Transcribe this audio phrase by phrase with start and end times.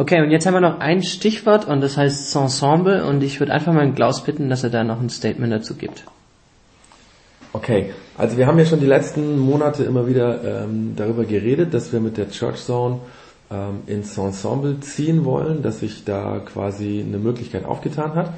[0.00, 3.52] Okay, und jetzt haben wir noch ein Stichwort und das heißt Ensemble und ich würde
[3.52, 6.04] einfach mal Klaus bitten, dass er da noch ein Statement dazu gibt.
[7.52, 11.92] Okay, also wir haben ja schon die letzten Monate immer wieder ähm, darüber geredet, dass
[11.92, 13.00] wir mit der Church Zone
[13.50, 18.32] ähm, ins Ensemble ziehen wollen, dass sich da quasi eine Möglichkeit aufgetan hat.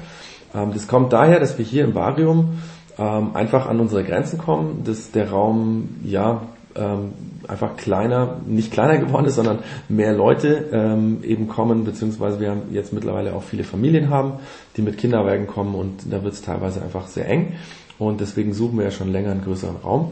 [0.55, 2.57] Ähm, das kommt daher, dass wir hier im Barium
[2.97, 6.41] ähm, einfach an unsere Grenzen kommen, dass der Raum ja
[6.75, 7.13] ähm,
[7.47, 9.59] einfach kleiner, nicht kleiner geworden ist, sondern
[9.89, 14.33] mehr Leute ähm, eben kommen, beziehungsweise wir haben jetzt mittlerweile auch viele Familien haben,
[14.77, 17.53] die mit Kinderwagen kommen und da wird es teilweise einfach sehr eng
[17.99, 20.11] und deswegen suchen wir ja schon länger einen größeren Raum.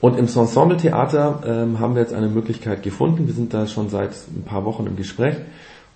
[0.00, 3.26] Und im Ensemble Theater ähm, haben wir jetzt eine Möglichkeit gefunden.
[3.26, 5.34] Wir sind da schon seit ein paar Wochen im Gespräch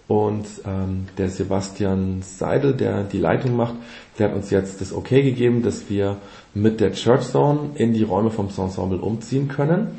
[0.09, 3.75] und ähm, der Sebastian Seidel, der die Leitung macht,
[4.19, 6.17] der hat uns jetzt das Okay gegeben, dass wir
[6.55, 9.99] mit der Church Zone in die Räume vom Ensemble umziehen können.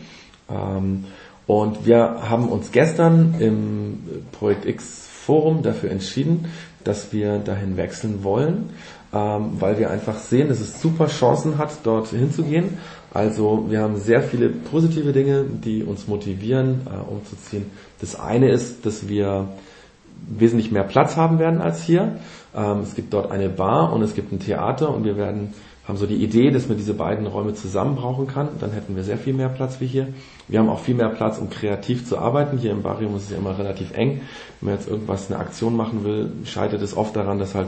[0.49, 1.05] Ähm,
[1.47, 3.99] und wir haben uns gestern im
[4.31, 6.45] Projekt X Forum dafür entschieden,
[6.83, 8.70] dass wir dahin wechseln wollen,
[9.14, 12.77] ähm, weil wir einfach sehen, dass es super Chancen hat, dort hinzugehen.
[13.14, 17.67] Also wir haben sehr viele positive Dinge, die uns motivieren, äh, umzuziehen.
[18.02, 19.47] Das eine ist, dass wir
[20.27, 22.17] wesentlich mehr Platz haben werden als hier.
[22.55, 25.53] Ähm, es gibt dort eine Bar und es gibt ein Theater und wir werden
[25.88, 28.47] haben so die Idee, dass man diese beiden Räume zusammen brauchen kann.
[28.59, 30.07] Dann hätten wir sehr viel mehr Platz wie hier.
[30.47, 32.57] Wir haben auch viel mehr Platz, um kreativ zu arbeiten.
[32.57, 34.21] Hier im Barium ist es ja immer relativ eng.
[34.61, 37.67] Wenn man jetzt irgendwas, eine Aktion machen will, scheitert es oft daran, dass halt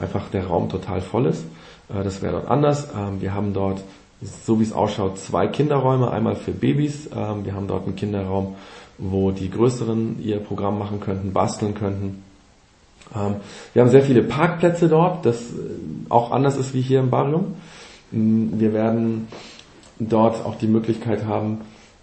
[0.00, 1.44] einfach der Raum total voll ist.
[1.88, 2.88] Äh, das wäre dort anders.
[2.96, 3.82] Ähm, wir haben dort,
[4.20, 6.10] so wie es ausschaut, zwei Kinderräume.
[6.10, 7.08] Einmal für Babys.
[7.14, 8.56] Ähm, wir haben dort einen Kinderraum,
[8.98, 12.22] wo die Größeren ihr Programm machen könnten, basteln könnten
[13.14, 13.36] ähm,
[13.72, 15.54] wir haben sehr viele Parkplätze dort, das äh,
[16.08, 17.54] auch anders ist wie hier im Barium.
[18.10, 19.28] Mm, wir werden
[19.98, 21.62] dort auch die Möglichkeit haben,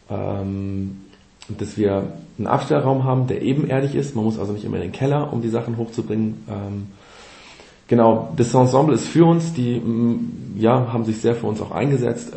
[0.09, 1.01] ähm,
[1.47, 4.15] dass wir einen Abstellraum haben, der ebenerdig ist.
[4.15, 6.43] Man muss also nicht immer in den Keller, um die Sachen hochzubringen.
[6.49, 6.87] Ähm,
[7.87, 11.71] genau, das Ensemble ist für uns, die mm, ja, haben sich sehr für uns auch
[11.71, 12.33] eingesetzt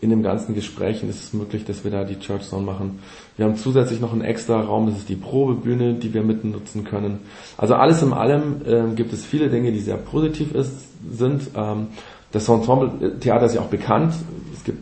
[0.00, 3.00] in den ganzen Gesprächen ist es möglich, dass wir da die Church Zone machen.
[3.36, 6.84] Wir haben zusätzlich noch einen extra Raum, das ist die Probebühne, die wir mitten nutzen
[6.84, 7.20] können.
[7.56, 10.70] Also alles in allem äh, gibt es viele Dinge, die sehr positiv ist,
[11.10, 11.50] sind.
[11.56, 11.88] Ähm,
[12.30, 14.14] das Ensemble Theater ist ja auch bekannt.
[14.54, 14.78] Es gibt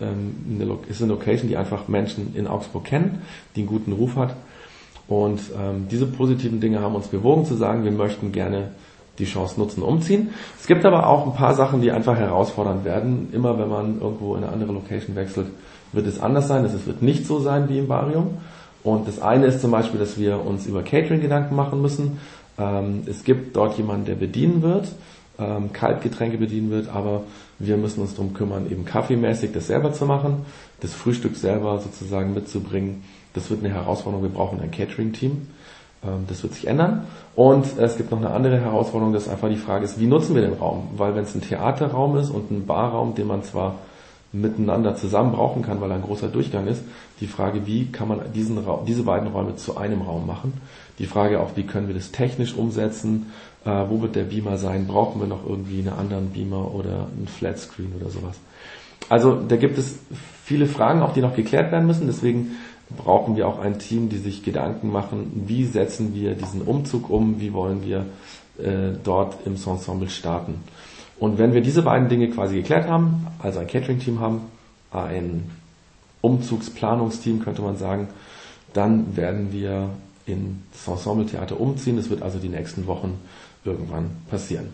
[0.00, 3.22] ähm, eine, ist eine Location, die einfach Menschen in Augsburg kennen,
[3.56, 4.36] die einen guten Ruf hat.
[5.08, 8.70] Und ähm, diese positiven Dinge haben uns bewogen zu sagen, wir möchten gerne
[9.20, 10.30] die Chance nutzen, umziehen.
[10.58, 13.28] Es gibt aber auch ein paar Sachen, die einfach herausfordernd werden.
[13.32, 15.46] Immer wenn man irgendwo in eine andere Location wechselt,
[15.92, 16.64] wird es anders sein.
[16.64, 18.38] Es wird nicht so sein wie im Barium.
[18.82, 22.18] Und das eine ist zum Beispiel, dass wir uns über Catering Gedanken machen müssen.
[22.58, 24.88] Ähm, es gibt dort jemanden, der bedienen wird,
[25.38, 27.22] ähm, Kaltgetränke bedienen wird, aber
[27.58, 30.46] wir müssen uns darum kümmern, eben kaffeemäßig das selber zu machen,
[30.80, 33.02] das Frühstück selber sozusagen mitzubringen.
[33.34, 34.24] Das wird eine Herausforderung.
[34.24, 35.48] Wir brauchen ein Catering-Team.
[36.04, 37.06] Ähm, das wird sich ändern.
[37.34, 40.42] Und es gibt noch eine andere Herausforderung, dass einfach die Frage ist, wie nutzen wir
[40.42, 40.88] den Raum?
[40.96, 43.76] Weil wenn es ein Theaterraum ist und ein Barraum, den man zwar
[44.32, 46.82] miteinander zusammen brauchen kann, weil er ein großer Durchgang ist,
[47.20, 50.52] die Frage, wie kann man diesen Raum, diese beiden Räume zu einem Raum machen?
[50.98, 53.32] Die Frage auch, wie können wir das technisch umsetzen?
[53.64, 54.86] Äh, wo wird der Beamer sein?
[54.86, 58.38] Brauchen wir noch irgendwie einen anderen Beamer oder einen Flatscreen oder sowas?
[59.08, 59.98] Also da gibt es
[60.44, 62.06] viele Fragen, auch die noch geklärt werden müssen.
[62.06, 62.52] Deswegen
[62.96, 67.40] brauchen wir auch ein Team, die sich Gedanken machen, wie setzen wir diesen Umzug um,
[67.40, 68.06] wie wollen wir
[68.58, 70.54] äh, dort im Ensemble starten.
[71.18, 74.40] Und wenn wir diese beiden Dinge quasi geklärt haben, also ein Catering-Team haben,
[74.90, 75.50] ein
[76.22, 78.08] Umzugsplanungsteam könnte man sagen,
[78.72, 79.90] dann werden wir
[80.26, 81.96] in das Ensemble-Theater umziehen.
[81.96, 83.18] Das wird also die nächsten Wochen
[83.64, 84.68] irgendwann passieren.